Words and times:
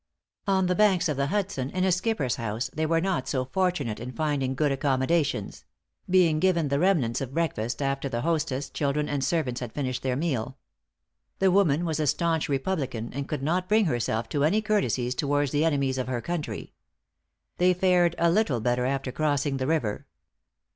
On 0.47 0.65
the 0.65 0.73
banks 0.73 1.07
of 1.07 1.15
the 1.15 1.27
Hudson, 1.27 1.69
in 1.69 1.83
a 1.83 1.91
skipper's 1.91 2.37
house, 2.37 2.71
they 2.73 2.87
were 2.87 3.01
not 3.01 3.27
so 3.27 3.45
fortunate 3.45 3.99
in 3.99 4.11
finding 4.13 4.55
good 4.55 4.71
accommodations 4.71 5.63
being 6.09 6.39
given 6.39 6.69
the 6.69 6.79
remnants 6.79 7.21
of 7.21 7.35
breakfast 7.35 7.83
after 7.83 8.09
the 8.09 8.21
hostess, 8.21 8.71
children, 8.71 9.07
and 9.07 9.23
servants 9.23 9.59
had 9.59 9.73
finished 9.73 10.01
their 10.01 10.15
meal. 10.15 10.57
The 11.37 11.51
woman 11.51 11.85
was 11.85 11.99
a 11.99 12.07
staunch 12.07 12.49
republican, 12.49 13.13
and 13.13 13.29
could 13.29 13.43
not 13.43 13.69
bring 13.69 13.85
herself 13.85 14.27
to 14.29 14.43
any 14.43 14.59
courtesies 14.59 15.13
towards 15.13 15.51
the 15.51 15.63
enemies 15.63 15.99
of 15.99 16.07
her 16.07 16.19
country. 16.19 16.73
They 17.59 17.75
fared 17.75 18.15
a 18.17 18.31
little 18.31 18.59
better 18.59 18.87
after 18.87 19.11
crossing 19.11 19.57
the 19.57 19.67
river. 19.67 20.07